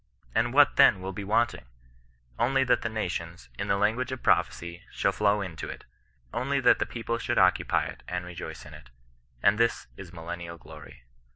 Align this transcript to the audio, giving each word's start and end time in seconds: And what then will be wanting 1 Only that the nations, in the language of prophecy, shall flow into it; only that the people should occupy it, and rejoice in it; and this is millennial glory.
And 0.33 0.51
what 0.51 0.77
then 0.77 0.99
will 0.99 1.11
be 1.11 1.23
wanting 1.23 1.65
1 2.37 2.47
Only 2.47 2.63
that 2.63 2.81
the 2.81 2.89
nations, 2.89 3.49
in 3.59 3.67
the 3.67 3.77
language 3.77 4.11
of 4.11 4.23
prophecy, 4.23 4.81
shall 4.91 5.11
flow 5.11 5.41
into 5.41 5.69
it; 5.69 5.85
only 6.33 6.59
that 6.59 6.79
the 6.79 6.87
people 6.87 7.19
should 7.19 7.37
occupy 7.37 7.85
it, 7.85 8.01
and 8.07 8.25
rejoice 8.25 8.65
in 8.65 8.73
it; 8.73 8.89
and 9.43 9.59
this 9.59 9.85
is 9.97 10.11
millennial 10.11 10.57
glory. 10.57 11.03